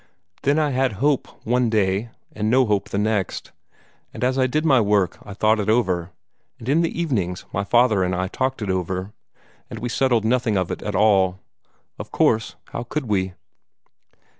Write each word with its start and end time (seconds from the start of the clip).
Then 0.41 0.57
I 0.57 0.71
had 0.71 0.93
hope 0.93 1.27
one 1.45 1.69
day, 1.69 2.09
and 2.31 2.49
no 2.49 2.65
hope 2.65 2.89
the 2.89 2.97
next, 2.97 3.51
and 4.11 4.23
as 4.23 4.35
I 4.35 4.47
did 4.47 4.65
my 4.65 4.81
work 4.81 5.19
I 5.21 5.35
thought 5.35 5.59
it 5.59 5.69
over, 5.69 6.09
and 6.57 6.67
in 6.67 6.81
the 6.81 6.99
evenings 6.99 7.45
my 7.53 7.63
father 7.63 8.01
and 8.03 8.15
I 8.15 8.27
talked 8.27 8.63
it 8.63 8.71
over, 8.71 9.13
and 9.69 9.77
we 9.77 9.89
settled 9.89 10.25
nothing 10.25 10.57
of 10.57 10.71
it 10.71 10.81
at 10.81 10.95
all. 10.95 11.37
Of 11.99 12.09
course, 12.09 12.55
how 12.71 12.81
could 12.81 13.05
we?" 13.09 13.33